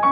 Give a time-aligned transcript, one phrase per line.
[0.00, 0.08] 皆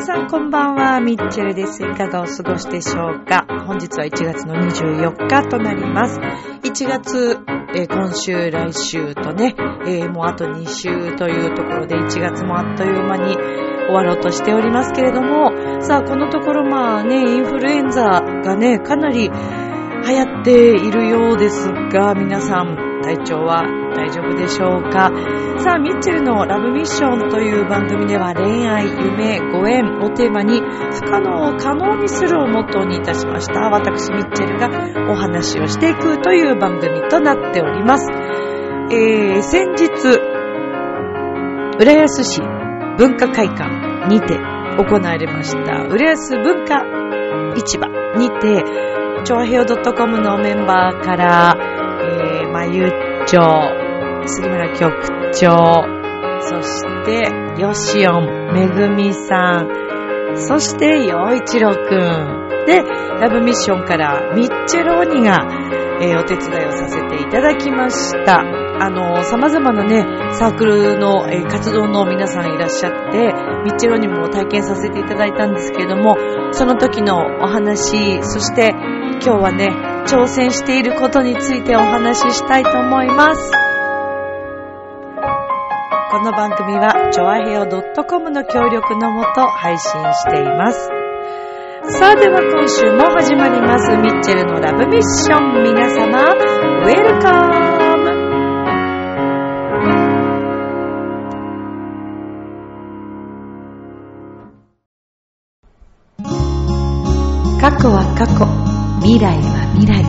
[0.00, 1.84] さんこんばんは、ミッチェルです。
[1.84, 3.46] いかがお過ごしでしょうか？
[3.68, 6.18] 本日は1月の24日となります。
[6.18, 7.38] 1月、
[7.78, 9.54] えー今週、来週とね、
[9.86, 15.50] えーもうあと2週というところで1月もあっという間に終わろうとしておりますけれども、
[15.82, 23.62] さあこのところまあね、インフルエンザがね、かなり流行っているようですが、皆さん体調は
[23.96, 25.10] 大丈夫でしょうか？
[25.58, 33.70] さあ、ミッチェルのラブミッションという番組では恋愛、夢、ご縁をテーマに不可能を可能にするをモットーにいたしました。
[33.70, 34.68] 私、ミッチェルが
[35.10, 38.10] お話をしていくという番組となっております。
[38.92, 39.88] えー、先日、
[41.78, 42.40] 浦安市
[42.98, 46.84] 文化会館にて行われました、浦安文化
[47.56, 48.62] 市場にて、
[49.24, 51.56] チョアヘオ .com のメンバーから、
[52.00, 52.90] えー、まゆっ
[53.26, 53.40] ちょ、
[54.26, 55.96] 杉村局長、
[56.40, 62.46] そして、よしおん、めぐみさん、そして、よいちろくん。
[62.66, 65.46] で、ラブミッションからミッチェローニが、
[66.00, 68.40] えーお手伝いをさせていただきました。
[68.40, 73.32] あの、様々なね、サークルの、えー活動の皆さんいらっしゃって、
[73.64, 76.16] ミッチェローニも体験させていただいたんですけども、
[76.52, 78.74] その時のお話、そして、
[79.24, 79.68] 今日はね、
[80.06, 83.65] 挑戦していることについてお話ししたいと思います。
[86.16, 90.88] この番組は、ちょわへお .com の協力のもと配信しています。
[91.90, 95.62] さあでは今週も始まります、ミッチェルのラブミッション。
[95.62, 97.52] 皆様、ウェルカム
[107.60, 108.46] 過去は過去、
[109.02, 110.02] 未来は未来。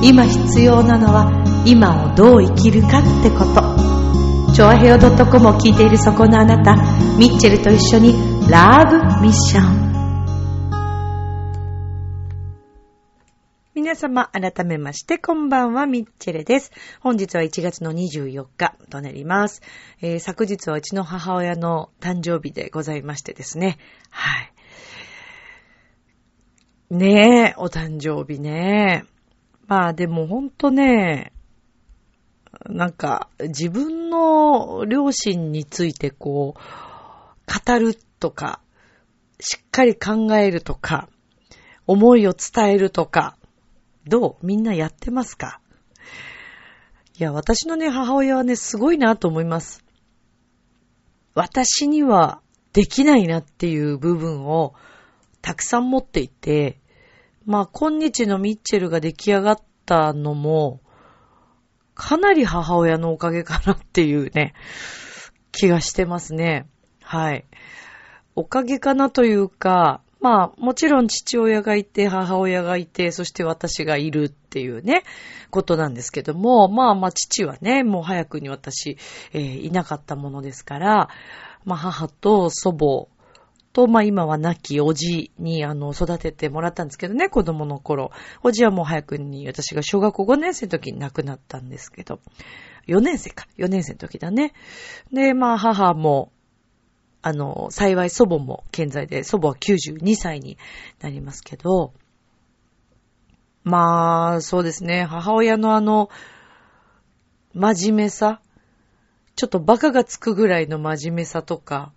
[0.00, 1.28] 今必要なのは
[1.66, 3.91] 今をどう生きるかってこと。
[4.54, 6.76] チョアヘオ .com を聞いているそこのあなた、
[7.16, 8.12] ミッチェルと一緒に
[8.50, 10.82] ラブミッション。
[13.74, 16.70] 皆様、改めまして、こんばんは、ミッチェルです。
[17.00, 19.62] 本日は1月の24日となります。
[20.02, 23.78] えー昨日はうちの母親の誕生日でございましてですね。
[24.10, 24.42] は
[26.90, 26.94] い。
[26.94, 29.06] ねえ、お誕生日ね。
[29.66, 31.32] まあでもほんとね、
[32.68, 36.60] なんか自分の両親についてこう、
[37.66, 38.60] 語るとか、
[39.40, 41.08] しっかり考えるとか、
[41.86, 43.36] 思いを伝えるとか、
[44.06, 44.46] どう？
[44.46, 45.60] みんなやってますか？
[47.18, 49.84] いや、私のね、母親はね、すごいなと思います。
[51.34, 52.40] 私には
[52.72, 54.74] できないなっていう部分を
[55.40, 56.78] たくさん持っていて、
[57.44, 60.80] まあ、今日のミッチェルが出来上がったのも、
[62.02, 64.54] かなり母親のおかげかなっていうね、
[65.52, 66.66] 気がしてますね。
[67.00, 67.44] はい。
[68.34, 75.04] おかげかなというか、まあ、もちろん父親がいて、母親がいて、そして私がいるっていうね、
[75.50, 78.98] ことなんですけども、まあまあ父はね、もう早くに私、
[79.32, 81.08] えーいなかったものですから、
[81.64, 83.11] まあ母と祖母
[83.72, 88.10] と、まあ今は亡きおじに、あの、育ててもらったんですけどね、子供の頃。
[88.42, 92.20] おじはもう早くに、私が小学校5年生の時に亡くなったんですけど、
[92.86, 94.52] 4年生か、4年生の時だね。
[95.12, 96.32] で、まあ母も、
[97.22, 100.58] あの、幸い祖母も健在で、祖母は92歳に
[101.00, 101.92] なりますけど、
[103.64, 106.10] まあ、そうですね、母親のあの、
[107.54, 108.40] 真面目さ、
[109.36, 111.92] ちょっとバカがつくぐらいの真面目さとか、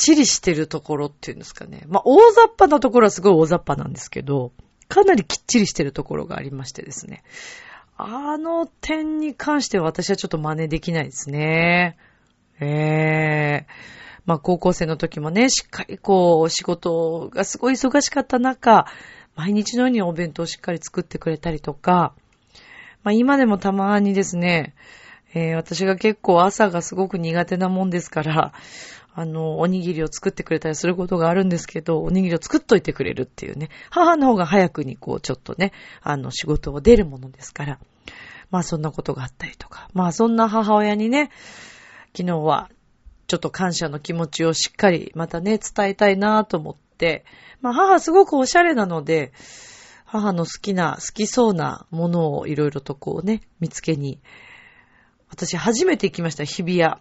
[0.00, 1.84] ちりしてるところっていうんですかね。
[1.88, 4.52] まあ、大雑把なところはすごい大雑把なんですけど、
[4.88, 7.22] かなりきっちりしてるところがありましてですね。
[7.96, 11.98] あの点に関しては私はちょっと真似できないですね。
[12.58, 13.66] ええ
[14.26, 18.86] まあ高校生の時もね、しっかりこう仕事がすごい忙しかった中、
[19.36, 22.14] 毎日のようにお弁当をしっかり作ってくれたりとか、
[23.02, 24.74] まあ今でもたまにですね、
[25.34, 28.52] えー私が結構朝がすごく苦手なもんですから、
[29.14, 33.68] あの、おにぎりを作ってくれたりすることがあるんですけど、おにぎりを作っといてくれるっていうね。
[33.90, 35.72] 母の方が早くにこう、ちょっとね、
[36.02, 37.78] あの、仕事を出るものですから。
[38.50, 39.88] まあそんなことがあったりとか。
[39.94, 41.30] まあそんな母親にね、
[42.16, 42.68] 昨日は
[43.28, 47.24] ちょっと感謝の気持ちをしっかりまたね、伝えたいなと思って。
[47.60, 49.32] まあ母すごくおしゃれなので、
[50.04, 54.20] 母の好きな、好きそうなものをいろいろとこうね、見つけに。
[55.28, 56.96] 私初めて行きました、日比谷。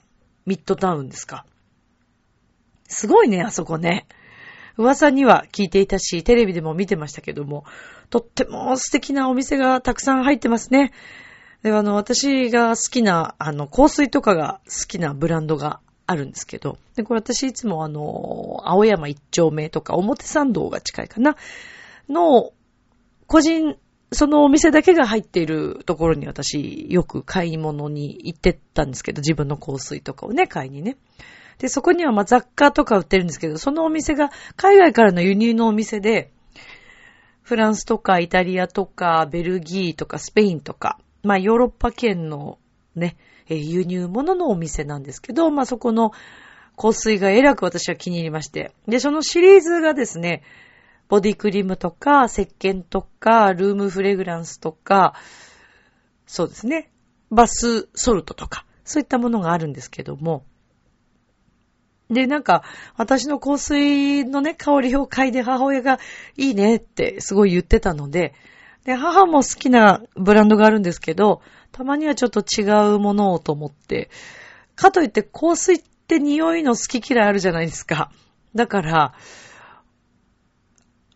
[0.45, 1.45] ミッドタウンですか。
[2.89, 4.05] すごいね、あそこね。
[4.77, 7.65] 噂には聞いていたし、テレビでも見てましたけども、
[8.09, 10.91] とっても素敵なお店がたくさん入ってますね。
[11.63, 21.35] で、あの、私が好きな、あの、香水とかが好きなブランドがあるんですけど、で、これ私いつもあの、青山一丁目とか表参道が近いかな、
[22.07, 22.51] の、
[23.27, 23.77] 個人、
[24.11, 30.97] そのお店だけが入っているところに私よく買い物に行ってったんですけど、自分の香水とかをね、買いにね。
[31.59, 36.31] で、そこにはま雑貨とか売ってるんですけど、そのお店が海外からの輸入のお店で、
[37.41, 42.59] フランスとかイタリアとかベルギーとかスペインとか、まあヨーロッパ圏の
[42.95, 43.17] ね、
[43.47, 46.11] 輸入物のお店なんですけど、まあそこの
[46.77, 48.71] 香水がえらく私は気に入りまして。
[48.87, 50.43] で、そのシリーズがですね、
[51.09, 55.15] ボディクリームとか、石鹸とか、ルームフレグランスとか、
[56.25, 56.91] そうですね、
[57.31, 60.45] バスソルトとか、そういったものがあるんですけども、
[62.09, 62.63] で、なんか、
[62.97, 65.99] 私の香水のね、香りを嗅いで母親が
[66.37, 68.33] いいねってすごい言ってたので、
[68.83, 71.41] で、母も好きなブランドがあるんですけど、
[71.71, 72.63] たまにはちょっと違
[72.95, 74.09] うものをと思って、
[74.75, 78.11] かといって香水って匂いの好き嫌いあるじゃないですか。
[78.55, 79.13] だから、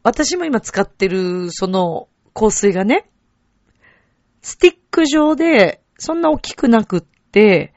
[0.04, 3.10] 私も今使ってるその香水がね、
[4.42, 7.73] スティック状で、そんな大きくなくって、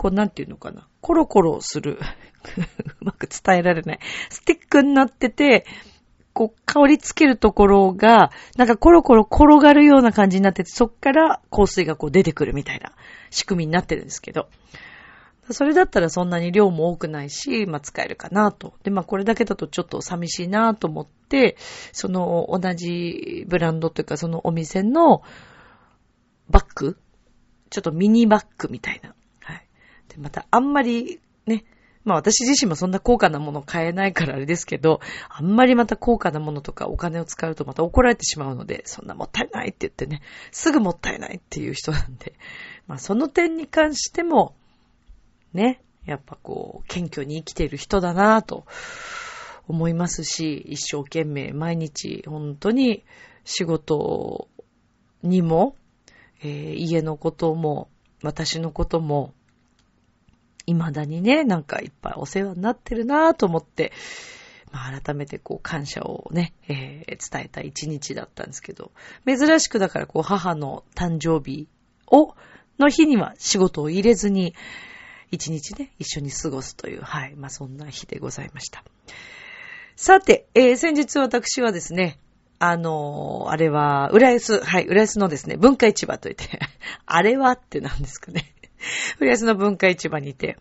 [0.00, 0.88] こうなんていうのかな。
[1.02, 1.98] コロコロする。
[3.02, 3.98] うまく伝えられない。
[4.30, 5.66] スティックになってて、
[6.32, 12.92] こう、香りつけるところが、なんかコロコロ転がるような感じになってて、そっから香水がこう出てくるみたいな
[13.28, 14.48] 仕組みになってるんですけど。
[15.50, 18.72] それだったらそんなに量も多くないし、まあ使えるかなと。
[18.82, 21.58] で、まあこれだけだとちょっと寂しいなと思って、
[21.92, 25.20] その同じブランドというかそのお店の
[26.48, 26.96] バッグ
[27.68, 29.14] ちょっとミニバッグみたいな
[30.10, 31.64] で、またあんまりね、
[32.04, 42.34] まあ私自身もそんな高価なものを買えないからあれですけど、あんまりまた高価なものとかお金を使うとまた怒られてしまうので、そんなもったいないって言ってね、すぐもったいないっていう人なんで、
[42.88, 44.54] まあその点に関しても、
[45.52, 48.64] ね、やっぱこう、謙虚に生きている人だなぁと
[49.68, 53.04] 思いますし、一生懸命毎日本当に
[53.44, 54.48] 仕事
[55.22, 55.76] にも、
[56.42, 57.88] えー、家のことも、
[58.22, 59.34] 私のことも、
[60.66, 63.92] 未だにね、なんかいっぱいお世話になってるなぁと思って、
[64.72, 68.92] まあ、改めてこう感謝をね、えー、伝えた一日だったんですけど、
[69.26, 71.68] 珍しくだからこう母の誕生日
[72.06, 72.34] を、
[72.78, 74.54] の日には仕事を入れずに、
[75.30, 78.84] 一日ね、一緒に過ごすという、はい、まあそんな日でございました。
[79.96, 82.18] さて、えー、先日私はですね、
[82.58, 86.60] あのー、あれは、浦安、はい、浦安のですね、文化市場といって、
[87.06, 88.54] あれはって何ですかね。
[89.20, 90.56] 浦安の文化市場にて、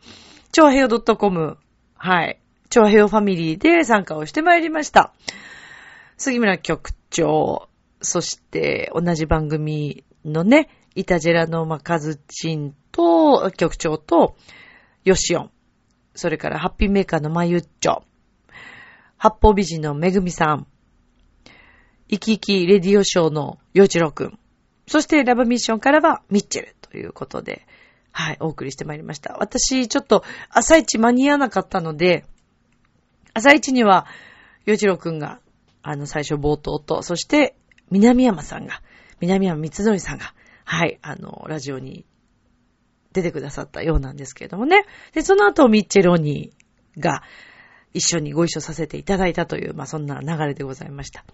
[0.51, 1.57] 超平洋 .com、
[1.95, 2.39] はい、
[2.69, 5.13] 超平洋ファミリーで参加をしてまいりました。
[6.17, 7.69] 杉村局長、
[8.01, 14.35] そして同じ番組のね、イタジェラのマカズチンと、局長と、
[15.05, 15.51] ヨシオン、
[16.13, 18.01] それからハッピーメーカーのマユッチョ、
[19.17, 20.67] 八方美人のめぐみさん、
[22.09, 24.39] 生き生きレディオショーのヨチロくん、
[24.87, 27.65] そしてラブミッションからはミッチェルということで、
[28.11, 29.37] はい、お送りしてまいりました。
[29.39, 32.25] 私、ちょっと、朝一間に合わなかったので、
[33.33, 34.07] 朝一には、
[34.65, 35.39] 洋一郎くんが、
[35.81, 37.55] あの、最初冒頭と、そして、
[37.91, 38.81] 南山さんが、
[39.19, 40.33] 南山光則さんが、
[40.65, 42.05] はい、あの、ラジオに
[43.13, 44.85] 出てくださったようなんですけれどもね。
[45.13, 47.23] で、その後、ミッチェロニーが、
[47.93, 51.25] 一緒にご一緒させていただいたという、まあ、そんな流れでございました。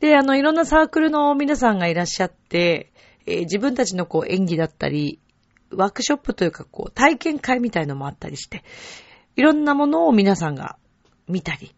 [0.00, 2.92] で、あの、いろんなサークルの皆さんがいらっしゃって、
[3.24, 5.20] えー、自分たちのこう演技だったり、
[5.76, 8.64] ワークショップというか、こう、体験会みたいのもあったりして、
[9.36, 10.76] いろんなものを皆さんが
[11.28, 11.74] 見たり、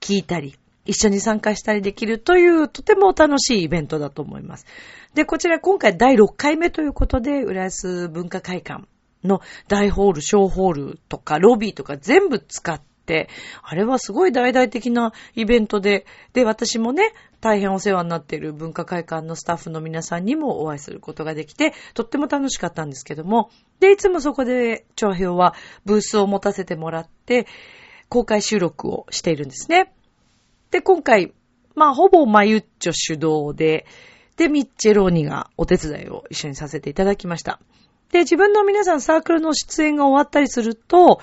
[0.00, 4.66] 聞いたり、一緒に参加したりできるという、とても楽しいイベントだと思います。
[5.14, 8.84] で、こちら今回第6回目ということで、浦安文化会館
[9.24, 12.91] の大ホール、小ホールとか、ロビーとか全部使って、
[13.62, 25.54] あれはすごい大々的なイベントで、で、私もね、大変お世話になっている文化会館のスタッフの皆さんにもお会いすることができて、とっても楽しかったんですけども、で、いつもそこで、長編は
[25.84, 27.46] ブースを持たせてもらって、
[28.08, 29.92] 公開収録をしているんですね。
[30.70, 31.32] で、今回、
[31.74, 33.86] まあ、ほぼマユッチョ主導で、
[34.36, 37.60] で、ミッチェローニがお手伝いを一緒にさせていただきました。
[38.12, 41.20] で、自分の皆さんサークルの出演が終わったりすると、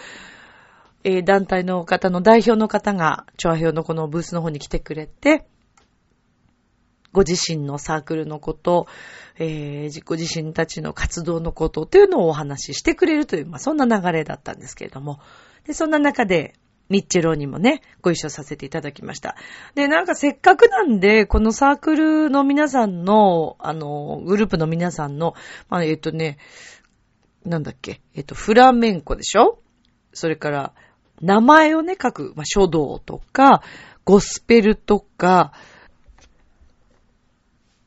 [1.03, 5.45] えー、団体の方の代表の方が、チョアヘオのこのブースの方に来てくれて、
[7.11, 8.87] ご自身のサークルのこと、
[9.37, 15.19] えー、ご自身たちの活動のことというのをお話ししてくれるという、まあ、そんな流れだったんですけれども、
[15.65, 16.53] で、そんな中で、
[16.89, 19.35] ミッチェローにもね、ご一緒させていただきました。
[19.75, 25.35] で、なんかせっかくなんで、このサークルの皆さんの、あの、グループの皆さんの、
[25.69, 26.39] まあ、えっ、とね、
[27.45, 29.61] なんだっけ、えっ、と、フラメンコでしょ？
[30.13, 30.73] それから、
[31.21, 33.61] 名前をね、書く、まあ、書道とか、
[34.05, 35.53] ゴスペルとか、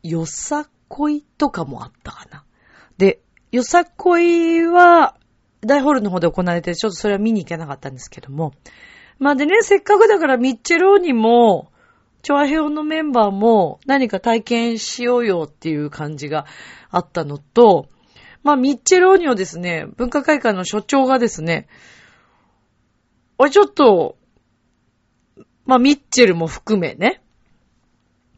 [0.03, 2.45] よさこいとかもあったかな。
[2.99, 3.21] で、
[3.51, 5.17] よさこいは、
[5.61, 8.53] 大ホールの方で行われて、ちょっとそれは見に行けなかったんですけども。
[9.19, 11.71] まあでね、せっかくだからミッチェローニも、
[12.23, 16.47] チョアヘオのメンバーも何か体験しようよっていう感じが
[16.91, 17.89] あったのと、
[18.43, 21.69] まあミッチェローニをですね、文化会館の所長がですね、
[23.43, 24.17] おいちょっと、
[25.65, 27.21] まあミッチェルも含めね、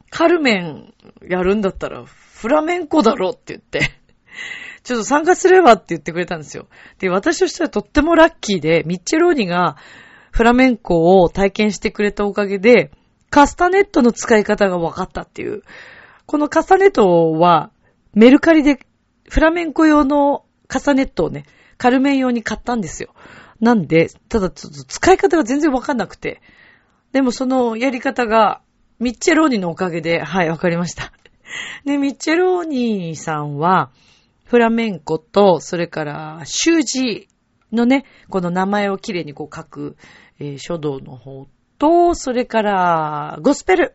[0.09, 0.95] カルメン
[1.29, 3.81] やるんだったらフラメンコだろって言って
[4.83, 6.69] ちょっと参加すればって言ってくれたんですよ。
[7.01, 9.77] で、私としてはとってもラッキーで、ミッチェローニが
[10.31, 12.91] フラメンコを体験してくれたおかげで、
[13.29, 15.65] カスタネットの使い方が分かったっていう。
[16.25, 17.73] このカスタネットは、
[18.15, 18.79] メルカリで
[19.29, 21.45] フラメンコ用のカスタネットをね、
[21.77, 23.15] カルメン用に買ったんですよ。
[23.65, 26.43] なんで、ただちょっと使い方が全然分かんなくて。
[27.13, 28.61] でもそのやり方が、
[29.01, 31.13] ミッチェローニのおかげで、はい、わかりました。
[31.87, 33.91] で、ミッチェローニさんは、
[34.45, 37.29] フラメンコと、それから、習字
[37.73, 39.97] のね、この名前をきれいにこう書く、
[40.39, 41.47] えー、書道の方
[41.79, 43.95] と、それから、ゴスペル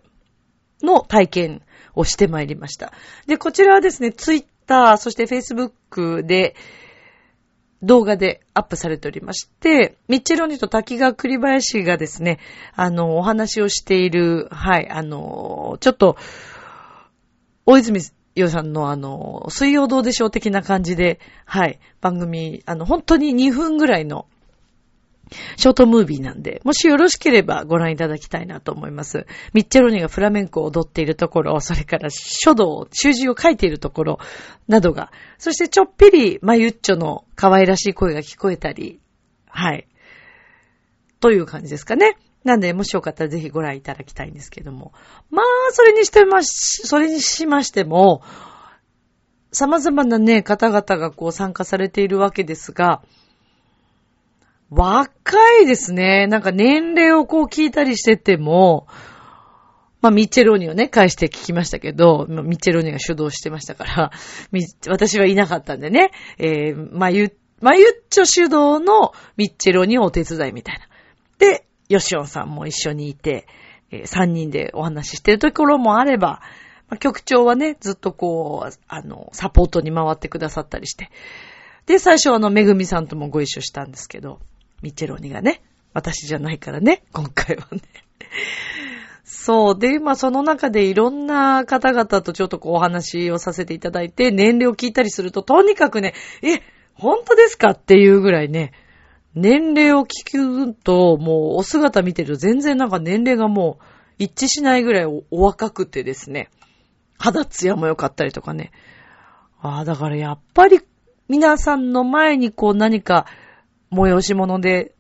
[0.82, 1.62] の体験
[1.94, 2.92] をしてまいりました。
[3.28, 6.56] で、こちらはですね、ツイッター、そしてフェイスブックで、
[7.82, 12.40] 動画でアップされておりまして、ミッチェロニと滝川栗林がですね、
[12.76, 16.18] あの、お話をしている、はい、あの、ちょっと、
[17.66, 18.02] 大泉
[18.36, 24.26] 洋さんのあの、水曜どうでしょう的な感じで、はい、番組、あの、本当に2分ぐらいの、
[25.58, 29.26] ショートムービーなんで、もしよろしければご覧いただきたいなと思います。
[29.54, 34.20] ミッチェロニがフラメンコを踊っているところ、それから書道、習字を書いているところ
[34.68, 39.00] などが、そしてちょっぴりマユッチョの可愛らしい声が聞こえたり、
[39.48, 39.88] はい。
[41.20, 42.18] という感じですかね。
[42.44, 44.94] なんで、もしよかったらぜひご覧いただきたいんですけども。
[45.30, 48.22] まあ、それにしてまし、それにしましても、
[49.52, 53.02] 様々なね、方々がこう参加されているわけですが、
[54.72, 55.14] 若
[55.62, 56.28] いですね。
[56.28, 58.88] なんか年齢をこう聞いたりしてても、
[60.02, 64.12] まあ、ミッチェローニをね、返して聞きましたけど、ミッチェローニが主導してましたから、
[64.88, 70.88] 私はいなかったんでね、えー、まゆ、まゆっちょ主導のミッチェローニをお手伝いみたいな。
[71.40, 73.48] で、ヨシオンさんも一緒にいて、
[73.92, 76.42] えー、3人でお話ししてるところもあれば、
[76.88, 81.10] まあ、局長はね、ずっとこう、あの、サポートに回ってくださったりして。
[81.88, 84.40] で、最初はあの、めぐみさんともご一緒したんですけど、
[84.82, 85.62] ミッチェローニがね、
[85.94, 87.82] 私じゃないからね、今回はね。
[89.24, 89.80] そう。
[89.80, 96.62] で、まあその中でいろんな方々とちょっとこうお話をさせていただいて、年齢を聞いたりすると、とにかくね、え、
[96.94, 98.74] 本当ですかっていうぐらいね、
[99.36, 103.84] 年齢を聞くと、もうお姿見てると全然なんか年齢がもう
[104.18, 106.50] 一致しないぐらいお若くてですね、
[107.18, 108.72] 肌ツヤも良かったりとかね。
[109.62, 110.80] ああ、だからやっぱり
[111.28, 113.26] 皆さんの前にこう何か
[113.92, 114.96] 催し物で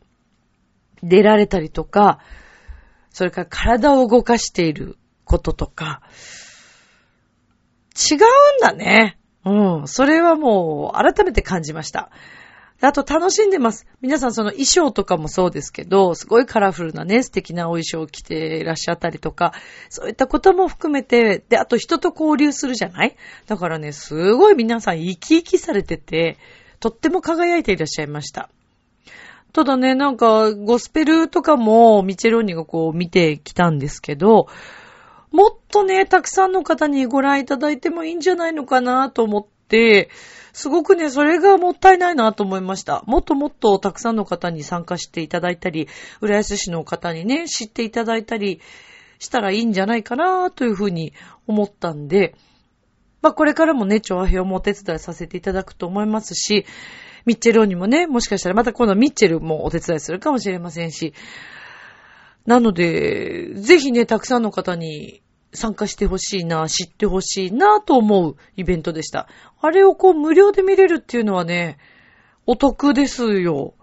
[1.03, 2.19] 出られたりとか、
[3.11, 6.01] それから体を動かしていることとか、
[7.95, 8.21] 違うん
[8.61, 9.17] だね。
[9.45, 9.87] うん。
[9.87, 12.11] それはもう改めて感じました。
[12.81, 13.85] あと楽しんでます。
[13.99, 19.53] 皆さんその衣装とかもそうですけど、すごいカラフルなね、素敵なお衣装を着ていらっしゃったりとか、
[19.89, 23.17] そういったことも含めて、で、あと人と交流するじゃない？
[23.47, 26.37] だからね、すごい皆さん生き生きされてて、
[26.79, 28.49] とっても輝いていらっしゃいました。
[29.53, 34.47] ただね、なんか、ゴスペルとかも、ミチェローニがこう見てきたんですけど、
[35.31, 40.09] もっとね、たくさんの方にご覧いただいてもいいんじゃないのかなと思って、
[40.53, 43.03] すごくね、それがもったいないなと思いました。
[43.05, 45.87] もっともっとたくさんの方に参加していただいたり、
[46.21, 48.59] 浦安市の方にね、知っていただいたり
[49.19, 51.13] したらいいんじゃないかなというふうに
[51.47, 52.35] 思ったんで、
[53.21, 56.65] まあこれからもね、調和表もお手伝いさせていただくと思いますし、
[57.25, 61.13] ミッチェルにもね、もしかしたらまた今度ミッチェルもお手伝いするかもしれませんし、
[62.45, 65.21] なので、ぜひね、たくさんの方に
[65.53, 69.27] 参加してほしいな、知ってほしいなと思うイベントでした。
[69.61, 71.77] あれをこう無料で見れるっていうのはね、
[72.45, 73.75] お得ですよ。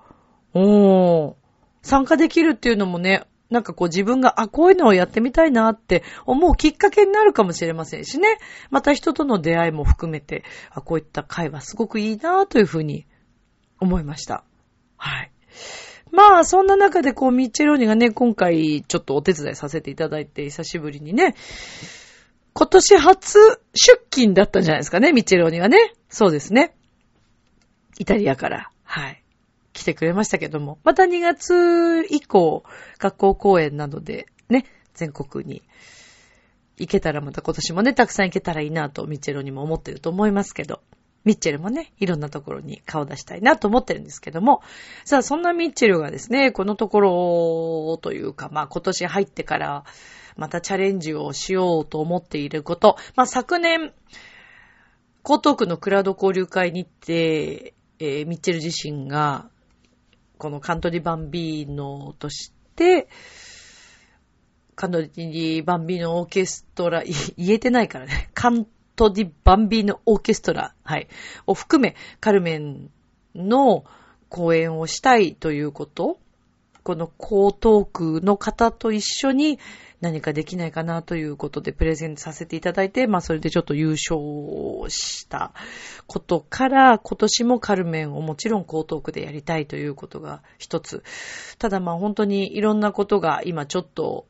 [0.54, 1.34] おー。
[1.82, 8.38] 参加できるっていうのもね、なんかこう自分が、あ、こういうのをやってみたいなって思うきっかけになるかもしれませんしね。
[8.70, 13.06] また人との出会いも含めて、あ、こういった会話すごくいいなというふうに
[13.80, 14.44] 思いました。
[14.96, 15.30] はい。
[16.10, 21.34] まあ、そんな中でこう、ミッチェローニがね、今回ちょっとお手伝いさせていただいて、久しぶりにね、
[22.54, 23.38] 今年初
[23.74, 25.92] 出勤だったんじゃないですかね、ミッチェローニがね。
[26.08, 26.74] そうですね。
[27.98, 29.22] イタリアから、はい。
[29.72, 32.64] 来てくれましたけども、また2月以降、
[32.98, 34.64] 学校公演などでね、
[34.94, 35.62] 全国に
[36.78, 40.80] 行けたらまた今年もね、たくさん行けたらいいなと、ミッチェロにも思ってると思いますけど、
[41.26, 44.62] ミッチェルもね、いろんなところに顔出したいなと思ってるんですけども、
[45.04, 49.84] さあ、そんなミッチェルがですね、このところというか、まあ今年入ってから、
[50.36, 53.92] またチャレンジをしようと思っていること、まあ昨年、
[55.28, 59.50] 江東区のクラウド交流会に行って、えー、ミッチェル自身が、
[60.38, 63.08] このカントリーバンビーノとして、
[64.76, 68.30] カントリーバンビーノオーケストラ、言えてないからね。
[68.34, 68.66] カン
[68.96, 71.08] トリーバンビーノオーケストラ、はい。
[71.46, 72.90] を含め、カルメン
[73.34, 73.84] の
[74.28, 76.18] 公演をしたいということ。
[76.82, 79.58] この江東区の方と一緒に、
[80.00, 84.18] 何かできないかなということでプレゼントさせていただいて、まあそれでちょっと優勝
[84.90, 85.52] した
[86.06, 91.02] ことから、今年もカルメンをもちろん江東区でやりたいということが一つ。
[91.58, 94.26] ただまあ本当にいろんなことが今ちょっと、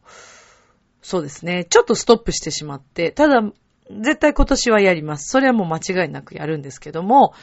[1.03, 3.43] そうですね、ちょっとストップしてしまって、ただ
[3.91, 5.29] 絶対今年はやります。
[5.31, 7.35] それはもう間違いなくやるんですけども、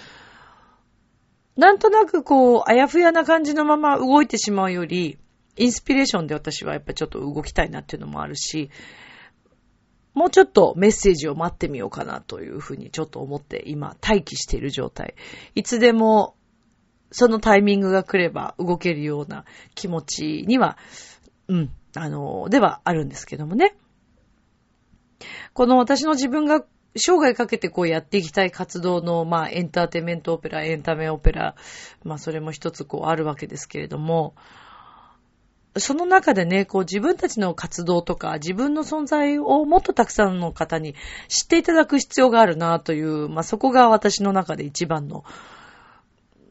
[1.55, 5.17] なんとなくこう、あやふやな感じのまま動いてしまうより、
[5.55, 8.71] インスピレーションで私はやっぱちょっと動きたいなっていうのもあるし、
[10.13, 15.15] もうちょっとメッセージを待ってみようかなというふうにちょっと思って今待機している状態。
[15.55, 16.35] いつでも
[17.12, 19.45] そのタイミングが来れば動けるような
[19.75, 20.77] 気持ちには、
[21.47, 23.75] うん、あの、ではあるんですけどもね。
[25.53, 26.63] この私の自分が
[26.95, 31.55] 生涯かけてこうやっていきたい活動の、まあエンターテイメントオペラ、エンタメオペラ、
[32.03, 34.35] まあそれも一つこうあるわけですけれども、
[35.77, 40.94] その中でね、こう自分たちの活動とか自分の存在をもっとたくさんの方に
[41.29, 45.24] 知っていただく必要があるなという、まあそこが私の中で一番の、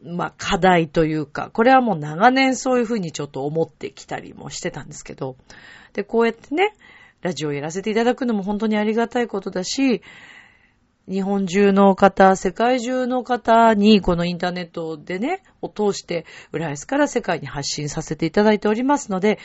[0.04, 5.36] まあ課題というか、これはもう長年そういうふうにちょっと思ってきたりもしてたんですけど、
[5.92, 6.74] で、こうやってね、
[7.22, 10.02] ラジオをやらせていただくのも本当にありがたいことだし、
[11.08, 19.38] 日本中の方、世界中の方にこのインターネットでね、を通して浦安から世界に発信させていただいておりますので、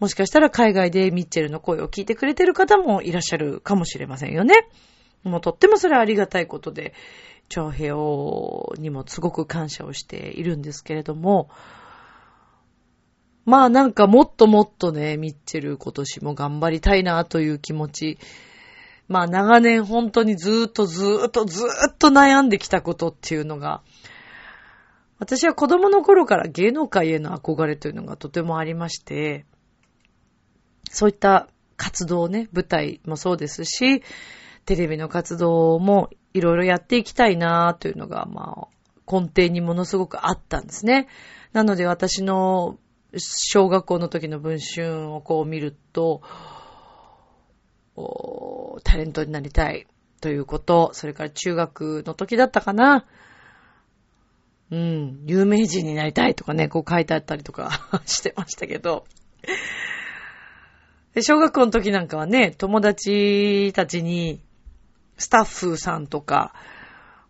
[0.00, 4.68] もしかしたら海外でミッチェルの声を聞いてくれてる方もいらっしゃるかもしれませんよね。
[5.22, 6.92] もうとってもそれはありがたいことで、
[7.48, 11.50] 長平をにもすごく感謝をしているんですけれども、
[13.44, 18.18] まあなんかもっともっとね、ミッチェル今年も頑張りたいなという気持ち、
[19.08, 23.82] まあ長年本当にずっとずっとずっと悩んできたことっていうのが、
[25.18, 29.44] 私は子供の頃から芸能界への憧れというのがとてもありまして、
[30.90, 34.02] そういった活動ね、舞台もそうですし、
[34.66, 38.68] テレビの活動もいろいろやっていきたいなというのが、まあ、
[39.10, 41.08] 根底にものすごくあったんですね。
[41.52, 42.78] なので私の
[43.16, 46.22] 小学校の時の文春をこう見ると、
[48.84, 49.86] タレントになりたい
[50.20, 53.04] ということ、それから中学の時だったかな。
[54.70, 59.04] うん、有名人になりたいとかね、こう書いてあったりとか してましたけど。
[61.20, 64.40] 小学校の時なんかはね、友達たちに、
[65.18, 66.54] スタッフさんとか、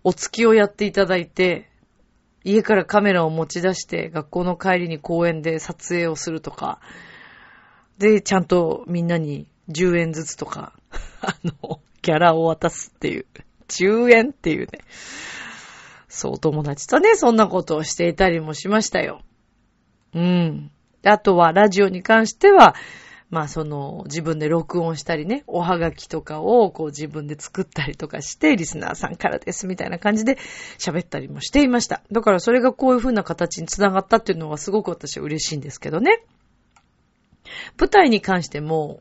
[0.04, 1.71] お付きをやっていただいて、
[2.44, 6.81] 家からカメラを持ち出して学校の帰りに公園で撮影をするとか、
[7.98, 10.72] で、ちゃんとみんなに10円ずつとか、
[11.22, 13.26] あの、ギャラを渡すっていう。
[13.68, 14.81] 10円っていうね。
[16.09, 19.22] そう、友達とね、そんなことをしていたりもしましたよ。
[20.14, 20.70] うん。
[21.05, 22.74] あとは、ラジオに関しては、
[23.32, 30.36] まあその自分で録音したりね、おはがきとかをこう自分で作ったりとかして、リスナーさんからですみたいな感じで
[30.78, 32.02] 喋ったりもしていました。
[32.12, 36.22] だからそれがこういう風な形につながったっていうのはすごく私は嬉しいんですけどね。
[37.78, 39.00] 舞台に関しても、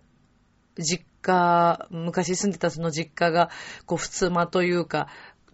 [0.77, 3.49] 実家、昔住んでたその実家が、
[3.85, 5.09] こう、普通間というか、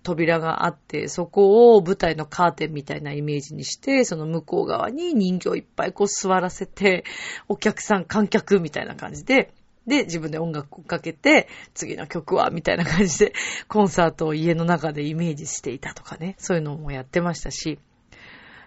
[0.07, 7.03] 扉があって、そこを舞台のカーテンみたいなイメージにして、その向こう側に人形いっぱいこう座らせて、
[7.49, 9.51] お客さん、観客みたいな感じで、
[9.85, 13.33] で、自分で音楽をかけて、次の曲は、みたいな感じで、
[13.67, 17.77] コンサートを家の中でイメージしていたとかね、そういうのもやってましたし、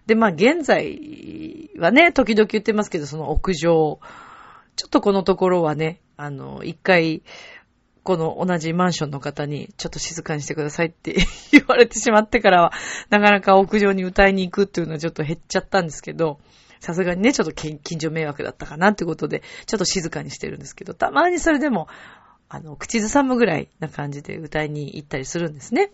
[0.05, 3.99] で、まあ、現在はね、時々言ってますけど、その屋上。
[4.77, 7.23] ちょっとこのところはね、あの、一回、
[8.03, 11.15] この同じマンションの方に、ちょっと静かにしてくださいって
[11.53, 12.73] 言われてしまってからは、
[13.11, 16.41] なかなか屋上に歌いに行くっていうのはちょっと減っちゃったんですけど、
[16.81, 21.89] さすがにね、ちょっと近所迷惑だったかなってことで、ちょっと静かにしてるんですけど、たまにそれでも、
[22.49, 25.93] あの、口ずさむぐらいな感じで歌いに行ったりするんですね。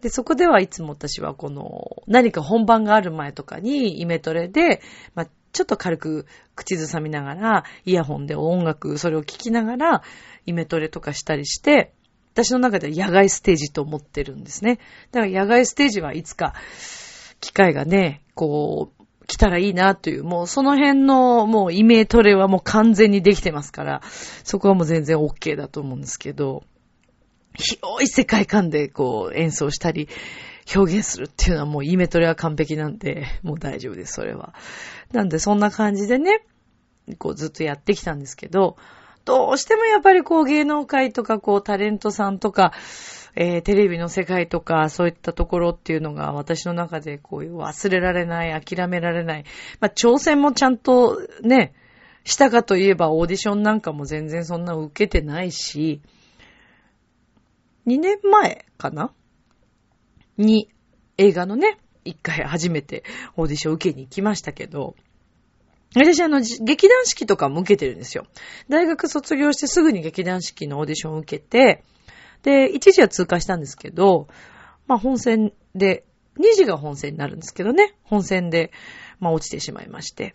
[0.00, 4.80] で、そこではいつも私はこの、何か本番がある前とかにイメトレで、
[5.14, 10.02] まあ、ちょっと軽く口ずさみながら、イヤホンで音楽、それを聴きながら、
[10.46, 11.92] イメトレとかしたりして、
[12.32, 14.78] 私の中では野外ステージと思ってるんですね。
[15.10, 16.54] だから野外ステージはいつか、
[17.40, 24.02] 機会がね、こう、来たらいいなという、もうその辺のもうイメトレはもう完全にできてますから、
[24.44, 26.64] そこはもう全然 OK だと思うんですけど、
[27.54, 30.08] 広い世界観でこう演奏したり、
[30.74, 34.54] 表現するっていうのはもうイメトレは完璧なんで、もう大丈夫です、それは。
[35.12, 36.44] なんでそんな感じでね、
[37.18, 38.76] こうずっとやってきたんですけど、
[39.24, 42.72] どうしてもやっぱりこう芸能界とかこうタレントさんとか、
[43.36, 49.44] えー、テレビの世界とかそういったところっていうのが私の中でこういう忘れられない、諦められない。
[49.80, 51.74] まあ挑戦もちゃんとね、
[52.24, 56.02] したかといえばオーディションなんかも全然そんな受けてないし、
[57.86, 59.12] 2年前かな？
[60.36, 60.70] に
[61.18, 63.04] 映画のね、一回初めて
[63.36, 64.96] オーディション受けに行きましたけど、
[65.94, 68.26] 私あの、劇団四季とかも受けてるんですよ。
[68.68, 71.82] 大学卒業してすぐに劇団四季のオーディションを受けて、
[72.42, 74.28] で、一時は通過したんですけど、
[74.86, 76.04] まあ本戦で、
[76.36, 78.70] 二時が本戦になるんですけどね、本戦で、
[79.18, 80.34] まあ落ちてしまいまして。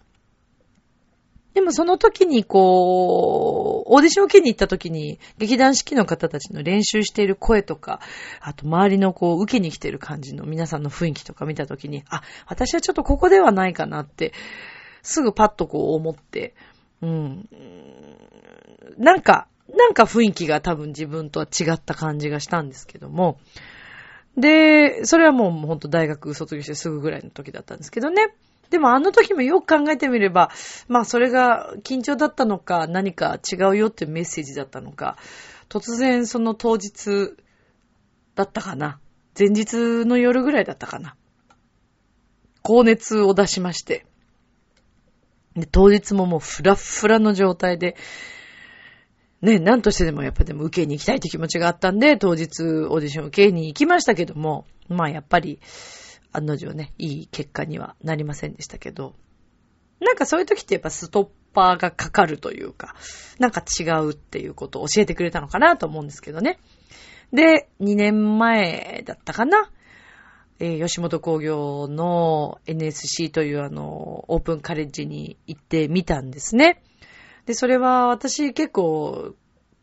[1.54, 8.02] でもその時にこう、オーディションを受けに行った時に、劇団四季の方たちの練習している声とか、
[8.42, 14.34] あと周りのこう、受けに来てる感じの皆さんの雰囲気とか見た時に、あ、私はちょっとここではないかなって、
[15.06, 16.56] すぐパッとこう思って、
[17.02, 17.50] うん。
[18.98, 23.40] なんか、なんか雰囲気が多分自分とは違った感じがしたんですけども、
[24.36, 28.34] で、それはもうほんと大学卒業してすぐぐらいの時だったんですけどね。
[28.70, 30.50] でもあの時もよく考えてみれば、
[30.88, 35.18] まあそれが緊張だったのか何か違うよっていうメッセージだったのか、
[35.70, 37.36] 突然その当日
[38.34, 39.00] だったかな。
[39.38, 41.16] 前日の夜ぐらいだったかな。
[42.64, 44.06] 高熱を出しまして。
[45.56, 47.96] で、当日ももうフラッフラの状態で、
[49.42, 55.60] ね、何としてでもやっぱでも受けに行きたいって気持ちがあったんで、当日オーディション受けに行きましたけども、まあやっぱり、
[56.32, 59.16] 案の定ね、いい結果にはなりませんでしたけど、
[60.00, 62.96] なんかそういう時ってやっぱストッパーがかかるというか、
[63.40, 66.60] なんか違うっていうことを教えてくれたのかなと思うんですけどね。
[67.32, 69.70] で、2年前だったかな。
[70.60, 76.82] えー、吉本工業の NSC というあの、オープンカレッジに行ってみたんですね。
[77.46, 79.36] で、それは私結構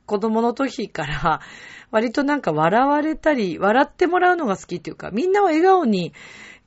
[0.07, 1.41] 子供の時から
[1.91, 6.13] 割となんか笑われたり、笑ってもらうのが好きっていうか、みんなを笑顔に、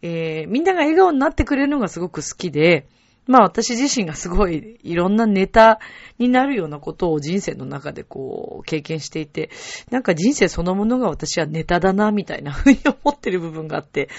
[0.01, 2.87] えー、みんなが笑顔になってくれるのがすごく好きで、
[3.27, 5.79] まあ私自身がすごいいろんなネタ
[6.19, 9.49] になるようなことを人生の中でこう経験していて、
[9.89, 14.09] なんか人生そのものが私はネタだなみたいなふうに思ってる部分があって、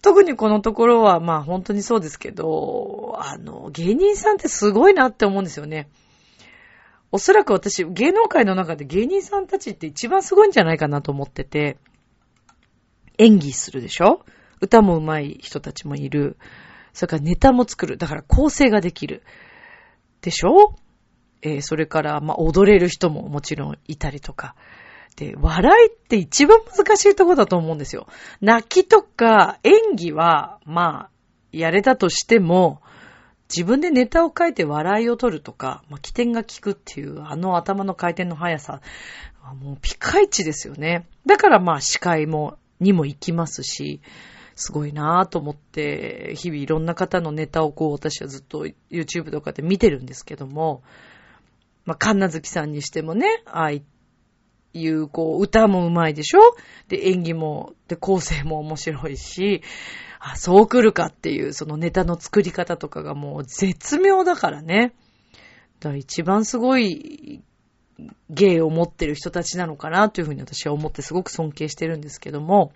[0.00, 5.88] 特にこのところはまあ本当にそうですけど、あの芸人さんってすごいなって思うんですよね。
[7.10, 11.76] おそらく私芸能界の中で芸人さんたちって一番すごいんじゃないかなと思ってて、
[13.18, 14.24] 演技するでしょ？
[14.60, 16.36] 歌も上手い人たちもいる。
[16.92, 17.96] それからネタも作る。
[17.96, 19.22] だから構成ができる。
[20.20, 20.76] でしょ？
[21.42, 24.54] えー、それから、まあ、踊れる人ももちろんいたりとか。
[25.16, 28.06] で、笑いって一番難しいとこだと思うんですよ。
[28.40, 31.10] 泣きとか演技は、まあ、
[31.50, 32.80] やれたとしても、
[33.48, 38.80] 自分でネタを書いて笑いを取るとか、まあ、起点が効くっていう、あの頭の回転の速さ、
[39.60, 41.06] もうピカイチですよね。
[41.26, 44.00] だからまあ司会も、にも行きますし、
[44.54, 50.82] すごいなぁと思って、日々いろんな方のネタをこう、私はずっと YouTube とかで見てるんですけども、
[51.84, 53.82] まあ、神奈月さんにしてもね、ああい
[54.74, 56.40] う、こう、歌も上手いでしょ？
[56.88, 59.62] で、演技も、で、構成も面白いし、
[60.20, 64.94] あ、そう来るかっていう、そのネタの作り方とかがもう絶妙だからね。
[65.80, 67.42] だから一番すごい
[68.30, 72.72] 芸を持ってる人たちなのかなというふうに私は思ってすごく尊敬してるんですけども、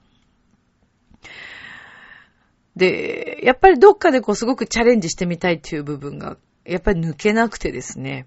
[2.76, 8.26] で、やっぱりどっかでこうすごくチャレンジしてみたいっていう部分が、やっぱり抜けなくてですね。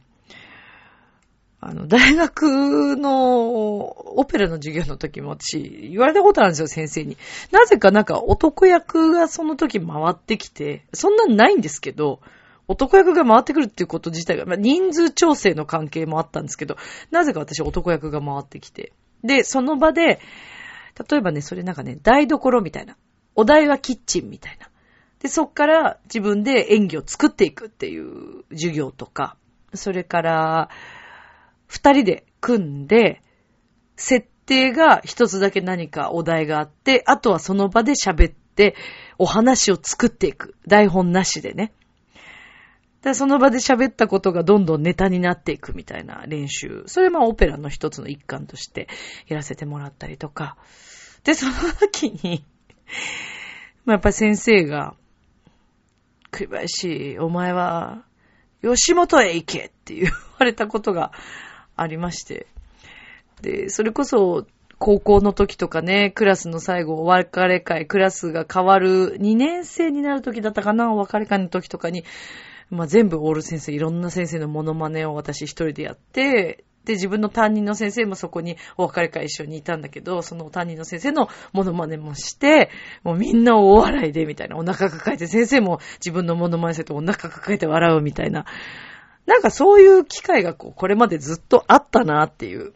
[1.62, 7.18] あの、大学のオペラの授業の時も私言われたことあるんですよ、先生に。
[7.52, 12.22] なぜかなんか男役がその時回ってきて、そんなんないんですけど、
[12.70, 16.78] 男役が回ってくるっていうこと自体が、まあ、人数調整の関係もあったんですけど、
[17.12, 18.94] なぜか私男役が回ってきて。
[19.24, 20.20] で、その場で、
[21.10, 22.96] 例えばね、それなんかね、台所みたいな。
[23.40, 24.70] お題はキッチンみたいな。
[25.20, 29.38] で、そっから自分で演技を作っていくっていう授業とか、
[29.74, 30.70] それから、
[31.68, 33.22] 二人で組んで、
[33.96, 38.76] 設定が一つだけ何かお題があって、あとはその場で喋って、
[39.18, 40.56] お話を作っていく。
[40.68, 41.72] 台本なしでね。
[43.04, 46.84] で、その場で喋ったことがどんどんネタになっていくみたいな練習。
[46.88, 48.90] それまあオペラの一つの一環として
[49.28, 50.58] やらせてもらったりとか。
[51.24, 52.44] で、その時に
[53.86, 54.96] まあやっぱり先生が、
[56.32, 58.04] 栗林、お前は、
[58.62, 61.12] 吉本へ行けって言われたことが
[61.76, 62.48] ありまして。
[63.42, 64.46] で、それこそ、
[64.78, 72.06] 高校の時とかね、クラスの最後、お別れ会、クラスが変わる、2年生になる時だったかな、お別れ会の時とかに、
[72.70, 82.70] まあ、全部オール先生、いろんな先生のモノマネを私一人でやって、で、自分の担任の先生もそこにお別れ会一緒にいたんだけど、その担任の先生のモノマネもして、
[83.04, 88.46] もうみんな大笑いでみたいな、お腹抱えて、先生も自分のモノマネせてお腹抱えて笑うみたいな。
[89.26, 92.74] なんかそういう機会がこう、これまでずっとあったなっていう。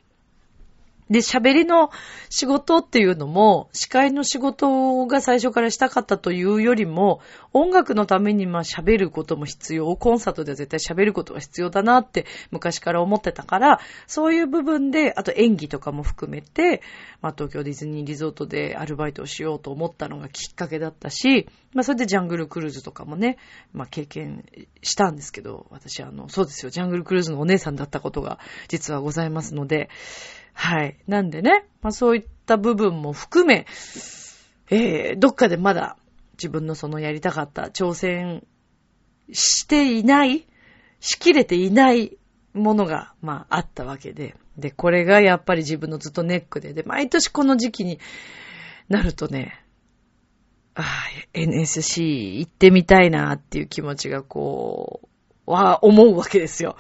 [1.10, 1.90] で、喋りの
[2.30, 16.82] 仕事っていうのも、司会の仕事が最初からしたかったというよりも、音楽のためにまあ喋ることも必要、コンサートでは絶対喋ることが必要だなって昔から思ってたから、そういう部分で、あと演技とかも含めて、
[17.22, 23.38] まあ東京ディズニーリゾートでアルバイトをしようと思ったのがきっかけだったし、まあそれでジャングルクルーズとかもね、
[23.74, 24.46] まあ経験
[24.82, 29.90] したんですけど、私あの、そうですよ、ジャングルクルーズのお姉さんだったことが実はございますので、
[30.54, 30.98] はい。
[31.08, 33.66] なんでね、まあそういった部分も含め、
[34.70, 35.98] えー、どっかでまだ
[36.34, 38.46] 自分のそのやりたかった挑戦
[39.32, 40.46] していない、
[41.00, 42.18] しきれていない
[42.54, 44.36] ものが、まああったわけで。
[44.58, 48.00] で、これがやっぱり自分のずっとネックで、で、毎年この時期に
[48.88, 49.64] なるとね、
[50.76, 50.86] ああ、
[51.34, 55.08] NSC 行ってみたいなっていう気持ちがこう、
[55.46, 56.78] は思うわけですよ。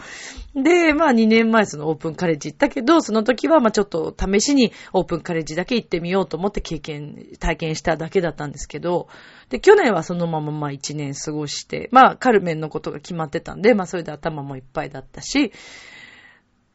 [0.55, 9.07] で、まあ2年前そのオープンカレッジ行ったけど、その時はまあちょっと試しにオープンカレッジだけ行ってみようと思って経験、体験しただけだったんですけど、
[9.49, 15.51] で、去年はそのまままあ1年過ごして、まあカルメンのことが決まってたんで、まあそれで頭もいっぱいだったし、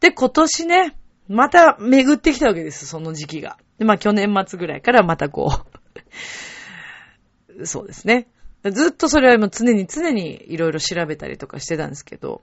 [0.01, 0.97] で、今年ね、
[1.29, 3.59] また巡ってきたわけです、その時期が。
[3.79, 5.79] で、まあ去年末ぐらいからまたこう
[7.65, 8.29] そうですね。
[8.71, 12.43] ずっとそれはもう常に常にいろいろ調べたりとかしてたんですけど、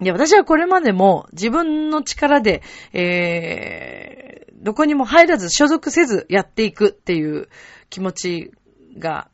[0.00, 7.48] いや、私はこれまでも自分の力で、えー、どこにも入らず所属せずやっていくっていう
[7.88, 8.52] 気持ち
[8.98, 9.28] が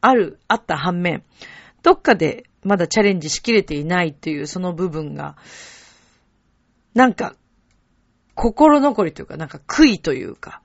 [0.00, 1.24] ある、あった反面、
[1.82, 5.36] どっかでまだチャレンジしきれていないっていうその部分が、
[6.94, 7.34] なんか、
[8.34, 10.62] 心残りというか、なんか悔いというか、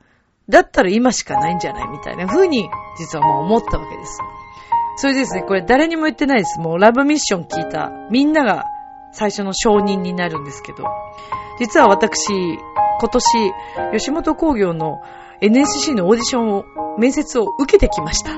[0.50, 4.20] だったら今しかないんじゃないみたいな風に、実はもう思ったわけです。
[4.98, 6.60] それですね、これ誰にも言ってないです。
[6.60, 8.66] もうラブミッション聞いたみんなが
[9.12, 10.86] 最初の承認になるんですけど、
[11.60, 12.34] 実は私、
[13.00, 13.54] 今年、
[13.94, 15.02] 吉本工業の
[15.42, 16.66] NSC のオーディションを、
[16.98, 18.32] 面接を受けてきました。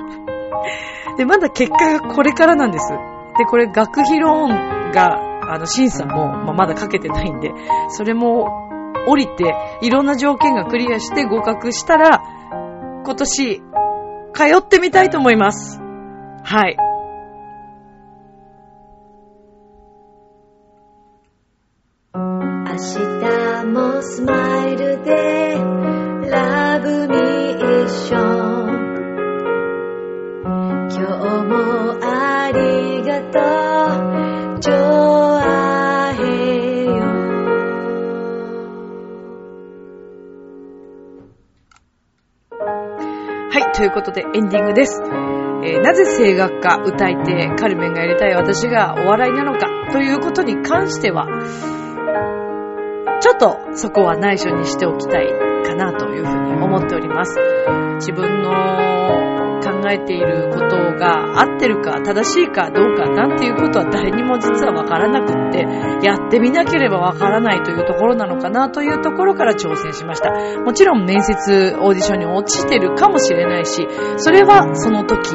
[1.18, 2.90] で、まだ結果がこれからなんです。
[3.38, 7.52] で、これ学費ローンが、あの、審査も、まあ、まだかけてないんで、
[7.90, 8.65] それも
[9.08, 12.22] 降りて、いろんな条件がクリアして合格したら、
[13.06, 13.62] 今年、
[14.34, 15.80] 通ってみたいと思います。
[16.44, 16.78] はい。
[22.14, 25.56] 明日もスマイルで、
[26.30, 28.86] ラブミッション。
[30.92, 32.15] 今日も
[43.76, 45.02] ということでエンディングです。
[45.04, 51.28] えー、なぜ声楽家、歌い手、カルメンがやりたい私がお笑いなのかということに関しては、
[53.22, 55.28] ちょっとそこは内緒にしておきたい
[55.66, 57.38] かなというふうに思っております。
[57.96, 65.66] 自分の考えていることが合ってるか正しいかどうかなんていうことは誰にも実はわからなくって、
[66.06, 70.32] やってみなければわからないというところなのかなというところから挑戦しました。
[70.62, 73.88] もちろん面接オーディションに落ちてるかもしれないし、
[74.18, 75.34] それはその時。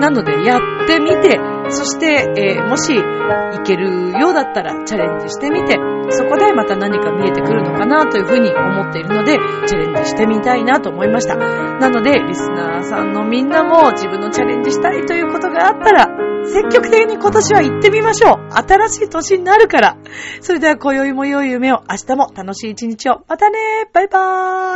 [0.00, 1.38] なのでやってみて、
[1.74, 5.76] そして、えー、もし行けるようだったらチャレンジしてみて、
[6.10, 11.36] そこでまた何か見えてくるのかなというふうに思っているので、チャレンジしてみたいなと思いました。
[11.36, 16.08] なので、リスナーさんのみんなも自分のチャレンジしたいということがあったら、
[16.46, 18.52] 積極的に今年は行ってみましょう。
[18.52, 19.96] 新しい年になるから。
[20.40, 23.22] それでは今宵も良い夢を、明日も楽しい一日を。
[23.28, 24.18] またねバイバ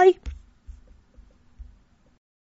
[0.03, 0.38] ーイ